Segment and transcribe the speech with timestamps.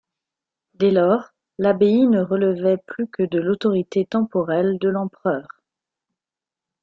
[0.73, 1.29] Dès lors,
[1.59, 5.47] l'abbaye ne relevait plus que de l'autorité temporelle de l'Empereur.